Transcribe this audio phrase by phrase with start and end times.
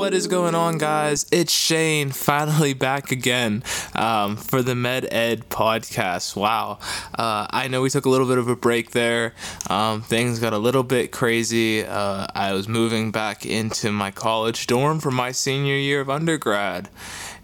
[0.00, 1.26] What is going on, guys?
[1.30, 3.62] It's Shane, finally back again
[3.94, 6.34] um, for the Med Ed podcast.
[6.34, 6.78] Wow.
[7.14, 9.34] Uh, I know we took a little bit of a break there.
[9.68, 11.84] Um, things got a little bit crazy.
[11.84, 16.88] Uh, I was moving back into my college dorm for my senior year of undergrad.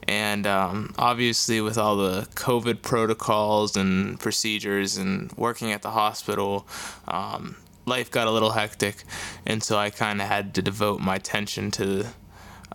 [0.05, 6.67] And um, obviously, with all the COVID protocols and procedures and working at the hospital,
[7.07, 9.05] um, life got a little hectic.
[9.45, 12.07] And so I kind of had to devote my attention to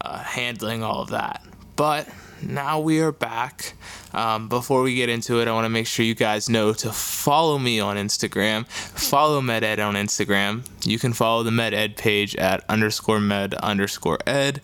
[0.01, 1.43] uh, handling all of that.
[1.75, 2.07] But
[2.43, 3.73] now we are back.
[4.13, 6.91] Um, before we get into it, I want to make sure you guys know to
[6.91, 8.67] follow me on Instagram.
[8.67, 10.67] Follow MedEd on Instagram.
[10.85, 14.61] You can follow the MedEd page at underscore med underscore ed.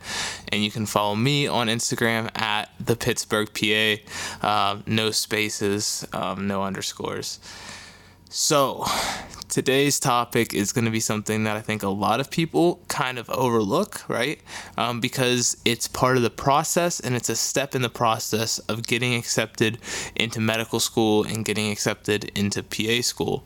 [0.51, 4.71] And you can follow me on Instagram at the Pittsburgh PA.
[4.71, 7.39] Um, no spaces, um, no underscores.
[8.29, 8.85] So,
[9.47, 13.17] today's topic is going to be something that I think a lot of people kind
[13.17, 14.41] of overlook, right?
[14.77, 18.85] Um, because it's part of the process and it's a step in the process of
[18.85, 19.77] getting accepted
[20.13, 23.45] into medical school and getting accepted into PA school.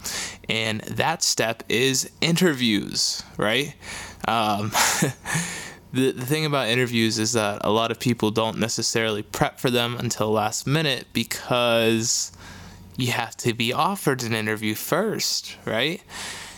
[0.50, 3.76] And that step is interviews, right?
[4.28, 4.72] Um,
[5.94, 9.70] the, the thing about interviews is that a lot of people don't necessarily prep for
[9.70, 12.32] them until last minute because
[12.98, 16.02] you have to be offered an interview first, right?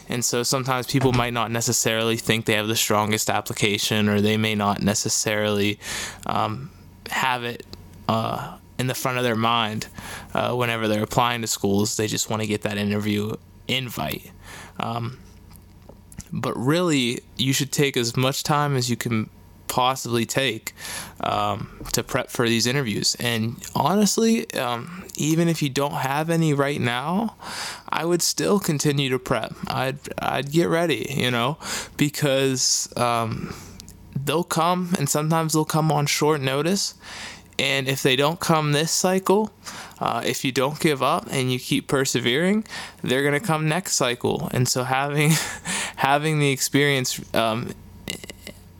[0.09, 4.37] And so sometimes people might not necessarily think they have the strongest application, or they
[4.37, 5.79] may not necessarily
[6.25, 6.71] um,
[7.09, 7.65] have it
[8.09, 9.87] uh, in the front of their mind
[10.33, 11.95] uh, whenever they're applying to schools.
[11.95, 13.35] They just want to get that interview
[13.67, 14.31] invite.
[14.79, 15.19] Um,
[16.31, 19.29] but really, you should take as much time as you can
[19.73, 20.71] possibly take
[21.21, 23.15] um, to prep for these interviews.
[23.19, 27.35] And honestly, um, even if you don't have any right now,
[27.89, 29.51] I would still continue to prep.
[29.65, 31.57] I'd I'd get ready, you know,
[31.97, 33.55] because um,
[34.15, 36.93] they'll come, and sometimes they'll come on short notice.
[37.57, 39.51] And if they don't come this cycle,
[39.99, 42.63] uh, if you don't give up and you keep persevering,
[43.01, 44.49] they're gonna come next cycle.
[44.51, 45.31] And so having
[45.95, 47.73] having the experience um,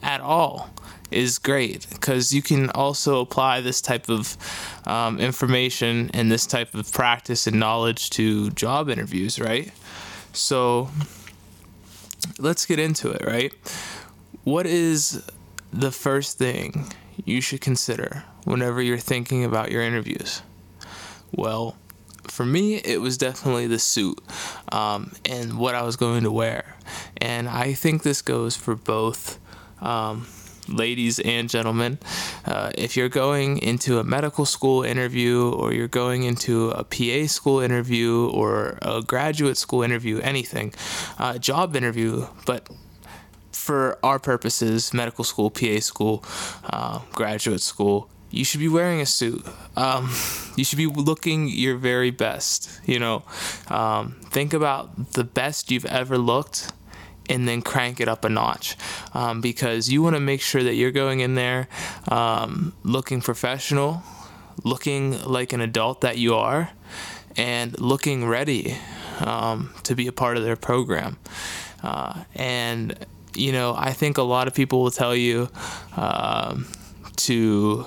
[0.03, 0.69] at all
[1.13, 4.37] is great because you can also apply this type of
[4.85, 9.71] um, information and this type of practice and knowledge to job interviews, right?
[10.33, 10.89] So
[12.39, 13.53] let's get into it, right?
[14.43, 15.23] What is
[15.71, 16.91] the first thing
[17.25, 20.41] you should consider whenever you're thinking about your interviews?
[21.31, 21.75] Well,
[22.23, 24.19] for me, it was definitely the suit
[24.71, 26.75] um, and what I was going to wear.
[27.17, 29.39] And I think this goes for both
[29.81, 30.27] um,
[30.67, 31.99] ladies and gentlemen,
[32.45, 37.27] uh, if you're going into a medical school interview or you're going into a PA
[37.27, 40.73] school interview or a graduate school interview, anything,
[41.17, 42.69] uh, job interview, but
[43.51, 46.23] for our purposes, medical school, PA school,
[46.65, 49.45] uh, graduate school, you should be wearing a suit.
[49.77, 50.11] Um,
[50.55, 52.81] you should be looking your very best.
[52.85, 53.23] You know,
[53.67, 56.73] um, think about the best you've ever looked
[57.29, 58.75] and then crank it up a notch
[59.13, 61.67] um, because you want to make sure that you're going in there
[62.09, 64.03] um, looking professional,
[64.63, 66.69] looking like an adult that you are,
[67.37, 68.77] and looking ready
[69.19, 71.17] um, to be a part of their program.
[71.81, 75.49] Uh, and, you know, I think a lot of people will tell you
[75.95, 76.67] um,
[77.17, 77.85] to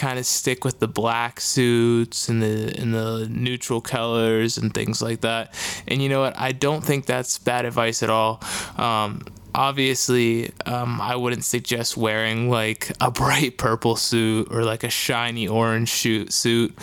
[0.00, 5.02] kind of stick with the black suits and the and the neutral colors and things
[5.02, 5.54] like that.
[5.86, 6.38] And you know what?
[6.38, 8.42] I don't think that's bad advice at all.
[8.78, 9.22] Um,
[9.54, 15.46] obviously, um, I wouldn't suggest wearing like a bright purple suit or like a shiny
[15.46, 16.74] orange suit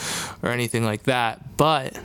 [0.43, 1.57] or anything like that.
[1.57, 1.99] But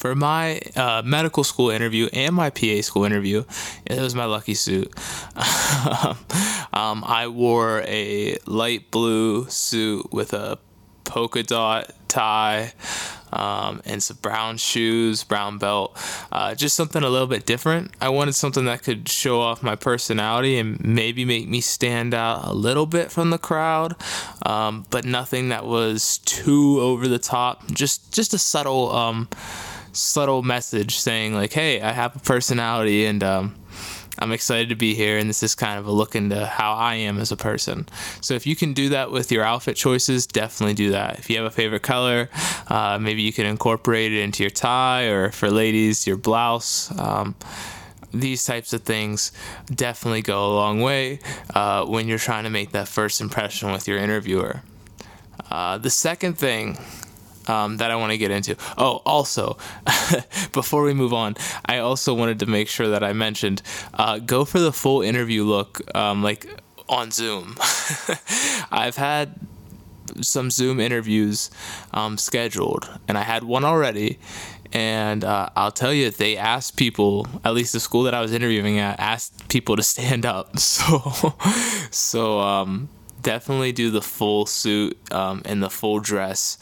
[0.00, 3.44] for my uh, medical school interview and my PA school interview,
[3.86, 4.92] it was my lucky suit.
[6.72, 10.58] um, I wore a light blue suit with a
[11.04, 12.72] polka dot tie
[13.32, 15.96] um, and some brown shoes, brown belt,
[16.32, 17.92] uh, just something a little bit different.
[18.00, 22.44] I wanted something that could show off my personality and maybe make me stand out
[22.46, 23.94] a little bit from the crowd,
[24.44, 27.70] um, but nothing that was too over the top.
[27.70, 28.90] Just just a subtle.
[28.90, 29.28] Um,
[29.92, 33.56] subtle message saying like, "Hey, I have a personality and um,
[34.20, 36.94] I'm excited to be here." And this is kind of a look into how I
[36.94, 37.88] am as a person.
[38.20, 41.18] So if you can do that with your outfit choices, definitely do that.
[41.18, 42.28] If you have a favorite color,
[42.68, 46.96] uh, maybe you can incorporate it into your tie, or for ladies, your blouse.
[46.98, 47.34] Um,
[48.12, 49.32] these types of things
[49.72, 51.20] definitely go a long way
[51.54, 54.62] uh, when you're trying to make that first impression with your interviewer.
[55.50, 56.78] Uh, the second thing
[57.50, 58.56] um, that I want to get into.
[58.78, 59.58] Oh, also,
[60.52, 61.36] before we move on,
[61.66, 63.62] I also wanted to make sure that I mentioned
[63.94, 65.80] uh, go for the full interview look.
[65.94, 66.46] Um, like
[66.90, 67.56] on Zoom.
[68.72, 69.38] I've had
[70.20, 71.50] some Zoom interviews
[71.92, 74.18] um, scheduled, and I had one already.
[74.72, 78.32] And uh, I'll tell you, they asked people, at least the school that I was
[78.32, 80.50] interviewing at, asked people to stand up.
[80.58, 81.34] So,
[81.90, 82.88] so um,
[83.20, 86.58] definitely do the full suit um, and the full dress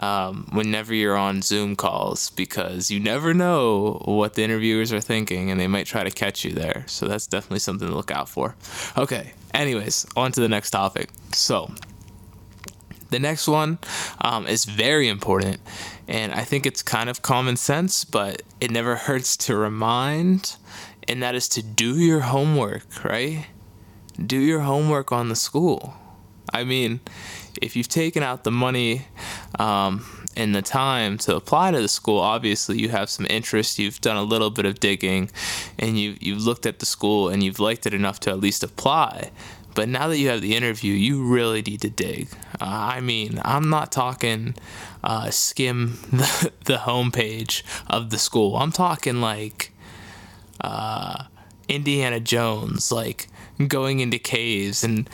[0.00, 5.50] um, whenever you're on Zoom calls because you never know what the interviewers are thinking
[5.50, 6.84] and they might try to catch you there.
[6.86, 8.56] So that's definitely something to look out for.
[8.96, 11.10] Okay, anyways, on to the next topic.
[11.32, 11.70] So,
[13.10, 13.78] the next one
[14.20, 15.58] um, is very important,
[16.06, 20.56] and I think it's kind of common sense, but it never hurts to remind,
[21.08, 23.46] and that is to do your homework, right?
[24.24, 25.94] Do your homework on the school.
[26.50, 27.00] I mean,
[27.60, 29.06] if you've taken out the money
[29.58, 30.04] um,
[30.36, 33.78] and the time to apply to the school, obviously you have some interest.
[33.78, 35.30] You've done a little bit of digging,
[35.78, 38.62] and you you've looked at the school and you've liked it enough to at least
[38.62, 39.30] apply.
[39.74, 42.28] But now that you have the interview, you really need to dig.
[42.60, 42.64] Uh,
[42.94, 44.56] I mean, I'm not talking
[45.04, 48.56] uh, skim the, the homepage of the school.
[48.56, 49.72] I'm talking like
[50.60, 51.24] uh,
[51.70, 53.28] Indiana Jones, like
[53.68, 55.08] going into caves and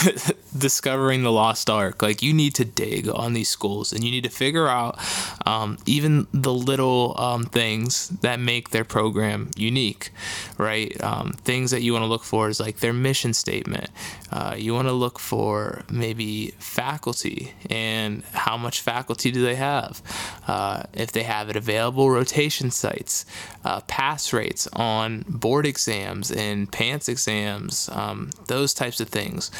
[0.58, 2.02] discovering the lost ark.
[2.02, 4.98] Like you need to dig on these schools and you need to figure out
[5.46, 10.12] um, even the little um, things that make their program unique
[10.58, 11.02] right?
[11.02, 13.90] Um, things that you want to look for is like their mission statement.
[14.30, 20.02] Uh, you want to look for maybe faculty and how much faculty do they have.
[20.46, 23.24] Uh, if they have it available rotation sites
[23.64, 29.50] uh, pass rates on board exams and PANCE exams um, those types of things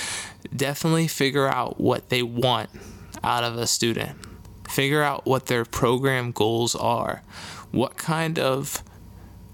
[0.54, 2.70] definitely figure out what they want
[3.22, 4.18] out of a student.
[4.68, 7.22] Figure out what their program goals are.
[7.70, 8.82] What kind of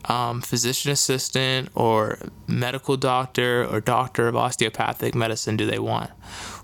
[0.07, 6.11] um, physician assistant or medical doctor or doctor of osteopathic medicine do they want?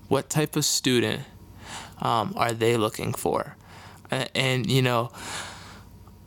[0.09, 1.23] What type of student
[2.00, 3.56] um, are they looking for?
[4.11, 5.11] And, and, you know,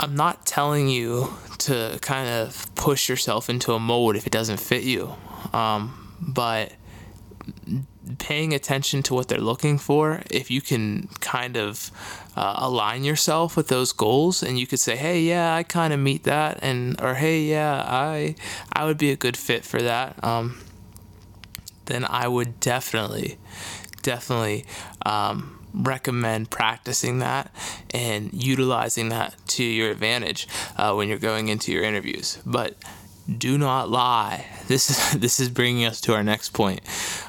[0.01, 4.59] I'm not telling you to kind of push yourself into a mold if it doesn't
[4.59, 5.15] fit you.
[5.53, 6.73] Um, but
[8.17, 11.91] paying attention to what they're looking for, if you can kind of
[12.35, 15.99] uh, align yourself with those goals and you could say, "Hey, yeah, I kind of
[15.99, 18.35] meet that," and or "Hey, yeah, I
[18.73, 20.57] I would be a good fit for that," um,
[21.85, 23.37] then I would definitely,
[24.01, 24.65] definitely.
[25.05, 27.53] Um, recommend practicing that
[27.91, 30.47] and utilizing that to your advantage
[30.77, 32.39] uh, when you're going into your interviews.
[32.45, 32.77] But
[33.37, 34.47] do not lie.
[34.71, 36.79] This is this is bringing us to our next point.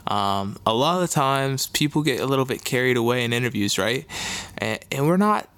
[0.07, 4.07] Um, a lot of times, people get a little bit carried away in interviews, right?
[4.59, 5.49] And, and we're not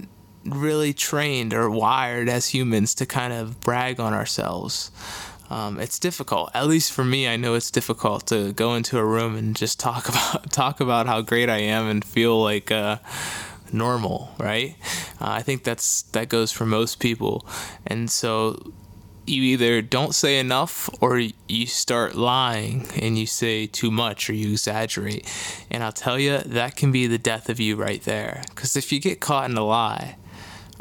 [0.46, 4.90] really trained or wired as humans to kind of brag on ourselves.
[5.54, 6.50] Um, it's difficult.
[6.52, 9.78] At least for me, I know it's difficult to go into a room and just
[9.78, 12.70] talk about talk about how great I am and feel like.
[12.70, 12.98] Uh,
[13.72, 14.76] normal right
[15.20, 17.44] uh, i think that's that goes for most people
[17.88, 18.56] and so
[19.26, 21.18] you either don't say enough or
[21.48, 25.26] you start lying and you say too much or you exaggerate.
[25.70, 28.42] And I'll tell you, that can be the death of you right there.
[28.50, 30.16] Because if you get caught in a lie,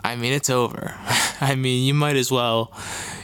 [0.03, 0.93] I mean, it's over.
[1.41, 2.74] I mean, you might as well.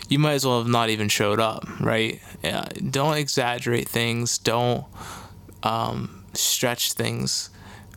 [0.09, 2.21] You might as well have not even showed up, right?
[2.43, 4.37] Yeah, don't exaggerate things.
[4.37, 4.85] Don't
[5.63, 7.49] um, stretch things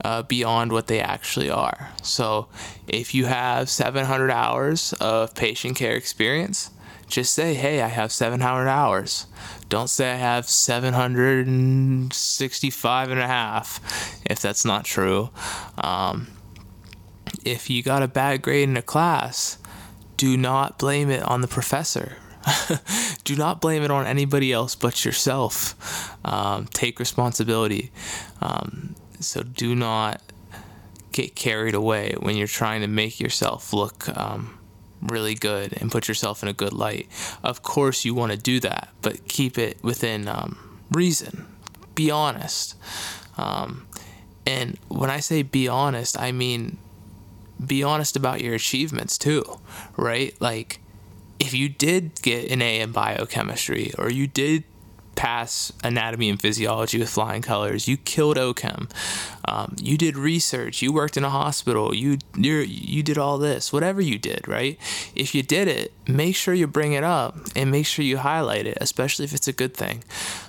[0.04, 1.90] uh, beyond what they actually are.
[2.02, 2.48] So,
[2.86, 6.70] if you have 700 hours of patient care experience,
[7.08, 9.26] just say, hey, I have 700 hours.
[9.68, 15.30] Don't say I have 765 and a half if that's not true.
[15.78, 16.28] Um,
[17.44, 19.58] if you got a bad grade in a class,
[20.22, 22.16] do not blame it on the professor.
[23.24, 26.16] do not blame it on anybody else but yourself.
[26.24, 27.90] Um, take responsibility.
[28.40, 30.22] Um, so do not
[31.10, 34.60] get carried away when you're trying to make yourself look um,
[35.00, 37.08] really good and put yourself in a good light.
[37.42, 41.48] Of course, you want to do that, but keep it within um, reason.
[41.96, 42.76] Be honest.
[43.36, 43.88] Um,
[44.46, 46.78] and when I say be honest, I mean
[47.66, 49.60] be honest about your achievements too,
[49.96, 50.34] right?
[50.40, 50.80] Like,
[51.38, 54.64] if you did get an A in biochemistry or you did
[55.14, 57.86] pass anatomy and physiology with flying colors.
[57.86, 58.90] You killed OCHEM.
[59.46, 60.82] Um, you did research.
[60.82, 61.94] You worked in a hospital.
[61.94, 63.72] You you you did all this.
[63.72, 64.78] Whatever you did, right?
[65.14, 68.66] If you did it, make sure you bring it up and make sure you highlight
[68.66, 70.02] it, especially if it's a good thing.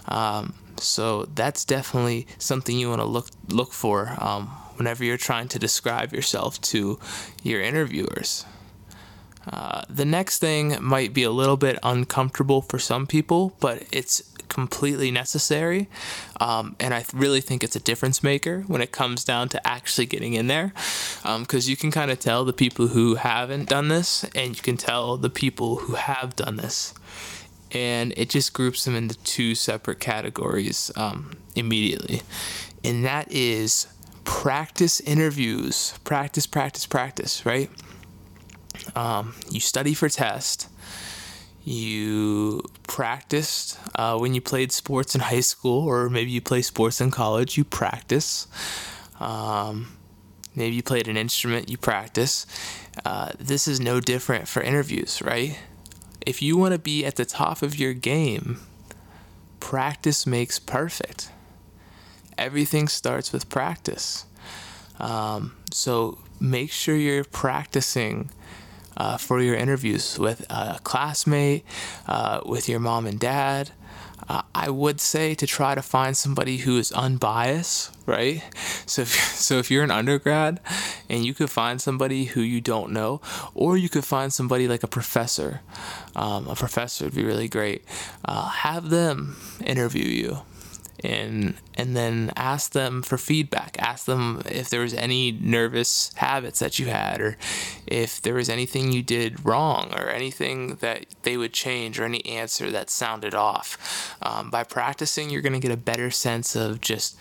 [0.08, 5.48] Um, so that's definitely something you want to look look for um, whenever you're trying
[5.50, 7.00] to describe yourself to
[7.44, 8.46] your interviewers.
[9.46, 14.24] Uh, the next thing might be a little bit uncomfortable for some people, but it's
[14.48, 15.90] completely necessary.
[16.40, 20.06] Um, and I really think it's a difference maker when it comes down to actually
[20.06, 20.74] getting in there.
[21.24, 24.62] Because um, you can kind of tell the people who haven't done this, and you
[24.62, 26.94] can tell the people who have done this.
[27.72, 32.22] And it just groups them into two separate categories um, immediately.
[32.84, 33.88] And that is
[34.44, 35.94] practice interviews.
[36.04, 37.70] Practice, practice, practice, right?
[38.94, 40.68] Um, you study for test
[41.64, 47.00] you practiced uh, when you played sports in high school, or maybe you play sports
[47.00, 48.48] in college, you practice.
[49.20, 49.96] Um,
[50.56, 52.46] maybe you played an instrument, you practice.
[53.06, 55.58] Uh, this is no different for interviews, right?
[56.26, 58.60] If you want to be at the top of your game,
[59.62, 61.32] practice makes perfect.
[62.38, 64.26] Everything starts with practice.
[65.04, 68.30] Um, so make sure you're practicing
[68.96, 71.66] uh, for your interviews with a classmate,
[72.08, 73.72] uh, with your mom and dad.
[74.30, 78.42] Uh, I would say to try to find somebody who is unbiased, right?
[78.86, 80.62] So, if, so if you're an undergrad
[81.10, 83.20] and you could find somebody who you don't know,
[83.54, 85.60] or you could find somebody like a professor,
[86.16, 87.84] um, a professor would be really great.
[88.24, 90.40] Uh, have them interview you
[91.04, 96.60] and and then ask them for feedback ask them if there was any nervous habits
[96.60, 97.38] that you had or
[97.88, 102.24] if there was anything you did wrong or anything that they would change or any
[102.26, 106.80] answer that sounded off um, by practicing you're going to get a better sense of
[106.80, 107.18] just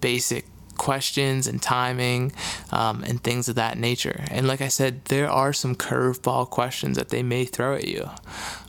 [0.00, 0.46] basic
[0.78, 2.32] questions and timing
[2.70, 4.24] um, and things of that nature.
[4.30, 8.08] And like I said, there are some curveball questions that they may throw at you.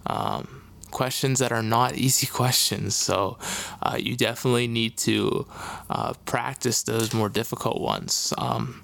[0.07, 0.58] Um,
[0.91, 2.95] questions that are not easy questions.
[2.95, 3.37] So
[3.81, 5.47] uh, you definitely need to
[5.89, 8.33] uh, practice those more difficult ones.
[8.37, 8.83] Um,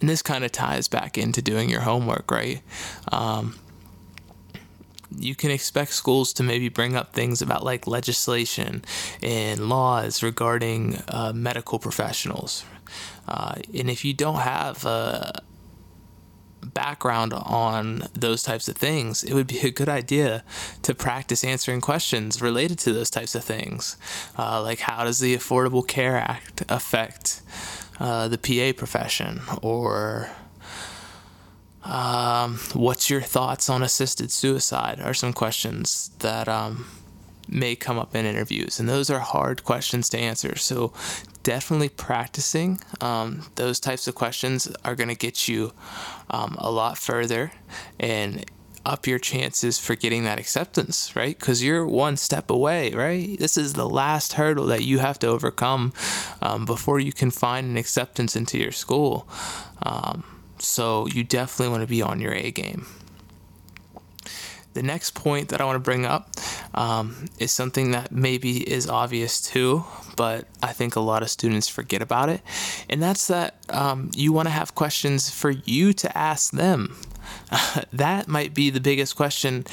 [0.00, 2.62] and this kind of ties back into doing your homework, right?
[3.10, 3.58] Um,
[5.16, 8.84] you can expect schools to maybe bring up things about like legislation
[9.22, 12.64] and laws regarding uh, medical professionals.
[13.26, 15.42] Uh, and if you don't have a,
[16.62, 20.44] background on those types of things, it would be a good idea
[20.82, 23.96] to practice answering questions related to those types of things.
[24.38, 27.42] Uh, like, how does the Affordable Care Act affect
[28.00, 29.40] uh, the PA profession?
[29.62, 30.30] Or
[31.84, 35.00] um, what's your thoughts on assisted suicide?
[35.00, 36.86] Are some questions that um,
[37.48, 38.78] may come up in interviews.
[38.78, 40.56] And those are hard questions to answer.
[40.56, 40.92] So
[41.42, 45.72] definitely practicing um, those types of questions are going to get you
[46.30, 47.52] um, a lot further
[47.98, 48.44] and
[48.88, 51.38] up your chances for getting that acceptance, right?
[51.38, 53.38] Because you're one step away, right?
[53.38, 55.92] This is the last hurdle that you have to overcome
[56.40, 59.28] um, before you can find an acceptance into your school.
[59.82, 60.24] Um,
[60.58, 62.86] so you definitely want to be on your A game.
[64.72, 66.30] The next point that I want to bring up
[66.78, 69.84] um, is something that maybe is obvious too,
[70.16, 72.40] but I think a lot of students forget about it.
[72.88, 76.96] And that's that um, you want to have questions for you to ask them.
[77.92, 79.66] that might be the biggest question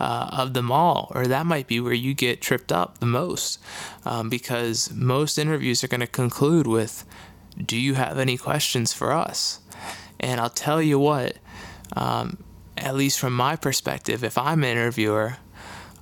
[0.00, 3.60] uh, of them all, or that might be where you get tripped up the most
[4.04, 7.04] um, because most interviews are going to conclude with,
[7.56, 9.60] Do you have any questions for us?
[10.18, 11.36] And I'll tell you what,
[11.92, 12.42] um,
[12.76, 15.36] at least from my perspective, if I'm an interviewer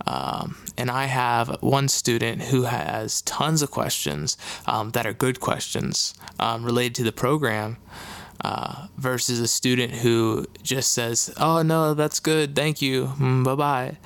[0.07, 4.37] um, and I have one student who has tons of questions
[4.67, 7.79] um, that are good questions um, related to the program,
[8.45, 13.55] uh, versus a student who just says, "Oh no, that's good, thank you, mm, bye
[13.55, 13.97] bye."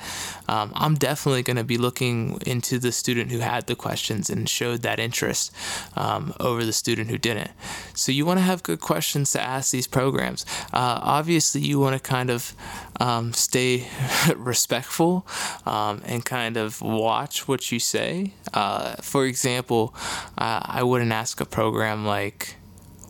[0.49, 4.49] Um, I'm definitely going to be looking into the student who had the questions and
[4.49, 5.53] showed that interest
[5.97, 7.51] um, over the student who didn't.
[7.95, 10.45] So you want to have good questions to ask these programs.
[10.73, 12.55] Uh, obviously, you want to kind of
[12.99, 13.87] um, stay
[14.37, 15.27] respectful
[15.67, 18.35] um, and kind of watch what you say.
[18.53, 19.95] Uh, for example,
[20.39, 22.57] uh, I wouldn't ask a program like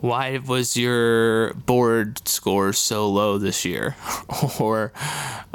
[0.00, 3.97] why was your board score so low this year?
[4.59, 4.92] Or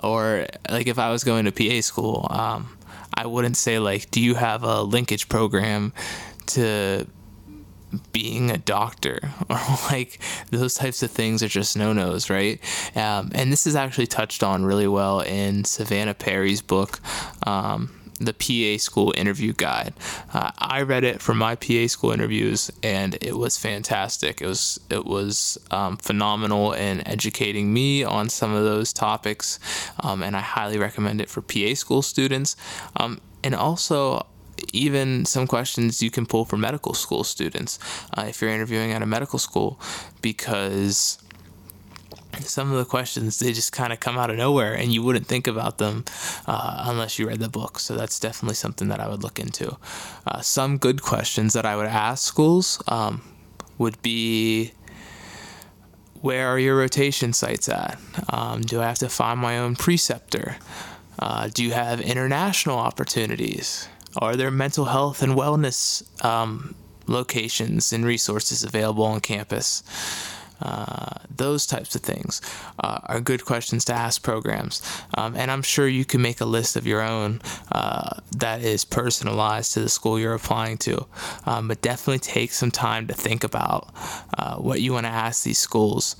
[0.03, 2.77] or like if i was going to pa school um,
[3.13, 5.93] i wouldn't say like do you have a linkage program
[6.47, 7.07] to
[8.11, 9.19] being a doctor?
[9.49, 9.59] Or
[9.91, 12.59] like those types of things are just no-nos right?
[12.95, 16.99] Um, and this is actually touched on really well in Savanna Perry's book
[17.45, 19.93] um, the PA school interview guide.
[20.33, 24.41] Uh, I read it for my PA school interviews, and it was fantastic.
[24.41, 29.59] It was it was um, phenomenal in educating me on some of those topics,
[29.99, 32.55] um, and I highly recommend it for PA school students.
[32.95, 34.25] Um, and also,
[34.73, 37.77] even some questions you can pull for medical school students
[38.17, 39.79] uh, if you're interviewing at a medical school,
[40.21, 41.17] because
[42.41, 45.27] some of the questions they just kind of come out of nowhere and you wouldn't
[45.27, 46.05] think about them
[46.47, 47.79] uh, unless you read the book.
[47.79, 49.77] So that's definitely something that i would look into.
[50.25, 53.21] Uh, some good questions that i would ask schools um,
[53.77, 54.71] would be
[56.21, 57.99] where are your rotation sites at?
[58.29, 60.57] Um, do i have to find my own preceptor?
[61.19, 63.87] Uh, do you have international opportunities?
[64.17, 66.75] Are there mental health and wellness um,
[67.07, 69.83] locations and resources available on campus
[70.61, 72.41] uh, those types of things
[72.79, 74.81] uh, are good questions to ask programs.
[75.17, 78.85] Um, and I'm sure you can make a list of your own uh, that is
[78.85, 81.05] personalized to the school you're applying to.
[81.45, 83.93] Um, but definitely take some time to think about
[84.37, 86.15] uh, what you want to ask these schools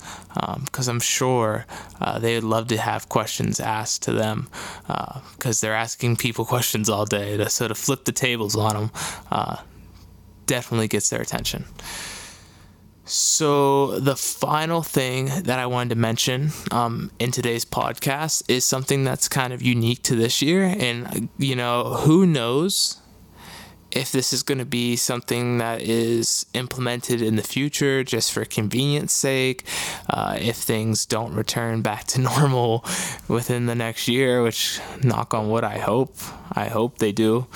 [0.64, 1.66] because um, I'm sure
[2.00, 4.48] uh, they would love to have questions asked to them
[5.36, 7.36] because they're asking people questions all day.
[7.36, 9.58] To, so to flip the tables on them
[10.46, 11.64] definitely gets their attention.
[13.08, 19.04] So, the final thing that I wanted to mention um, in today's podcast is something
[19.04, 20.64] that's kind of unique to this year.
[20.64, 23.00] And, you know, who knows
[23.92, 28.44] if this is going to be something that is implemented in the future just for
[28.44, 29.62] convenience sake,
[30.10, 32.84] uh, if things don't return back to normal
[33.28, 36.16] within the next year, which, knock on wood, I hope.
[36.50, 37.46] I hope they do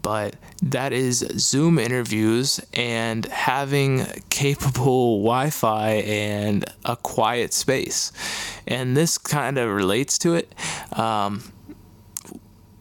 [0.00, 8.12] but that is Zoom interviews and having capable Wi Fi and a quiet space.
[8.66, 10.54] And this kind of relates to it.
[10.92, 11.42] Um,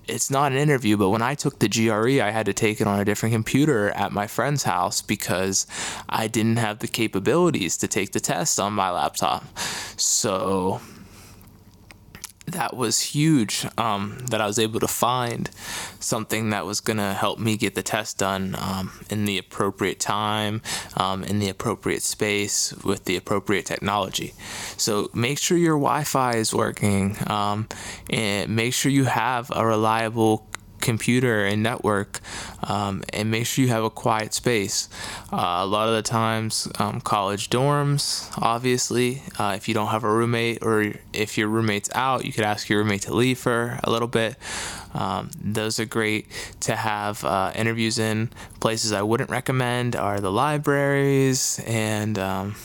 [0.07, 2.87] it's not an interview, but when I took the GRE, I had to take it
[2.87, 5.65] on a different computer at my friend's house because
[6.09, 9.57] I didn't have the capabilities to take the test on my laptop.
[9.97, 10.81] So
[12.45, 15.49] that was huge um, that I was able to find
[15.99, 19.99] something that was going to help me get the test done um, in the appropriate
[19.99, 20.61] time,
[20.97, 24.33] um, in the appropriate space, with the appropriate technology.
[24.77, 27.67] So make sure your Wi Fi is working um,
[28.09, 30.45] and make sure you have a reliable
[30.83, 32.19] computer and network
[32.63, 34.89] um, and make sure you have a quiet space.
[35.31, 40.03] Uh, a lot of the times, um, college dorms, obviously, uh, if you don't have
[40.03, 43.79] a roommate or if your roommate's out, you could ask your roommate to leave for
[43.83, 44.35] a little bit.
[44.93, 46.27] Um, those are great
[46.61, 48.29] to have uh, interviews in.
[48.59, 52.55] Places I wouldn't recommend are the libraries and um,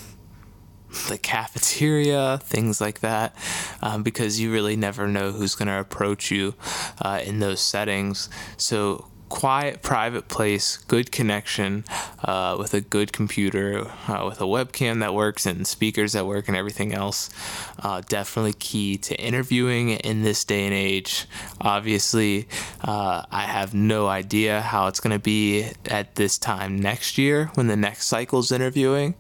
[1.09, 3.35] the cafeteria, things like that,
[3.83, 6.55] um, because you really never know who's going to approach you
[7.03, 8.29] uh, in those settings.
[8.57, 11.85] So, quiet, private place, good connection
[12.25, 16.49] uh, with a good computer, uh, with a webcam that works and speakers that work
[16.49, 17.31] and everything else.
[17.79, 21.27] Uh, definitely key to interviewing in this day and age.
[21.61, 22.49] Obviously,
[22.83, 27.51] uh, I have no idea how it's going to be at this time next year
[27.55, 29.15] when the next cycle's interviewing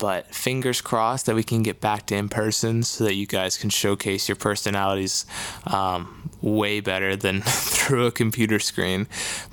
[0.00, 3.58] but fingers crossed that we can get back to in person so that you guys
[3.58, 5.26] can showcase your personalities
[5.66, 9.06] um, way better than through a computer screen.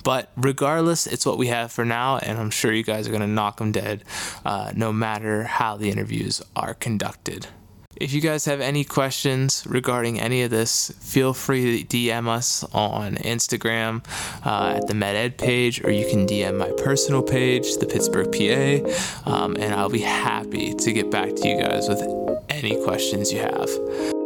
[0.04, 3.22] But regardless, it's what we have for now, and I'm sure you guys are going
[3.22, 4.04] to knock them dead
[4.46, 7.48] uh, no matter how the interviews are conducted.
[8.00, 12.64] If you guys have any questions regarding any of this, feel free to DM us
[12.74, 14.06] on Instagram
[14.46, 19.30] uh, at the MedEd page, or you can DM my personal page, the Pittsburgh PA,
[19.30, 22.02] um, and I'll be happy to get back to you guys with
[22.50, 24.17] any questions you have.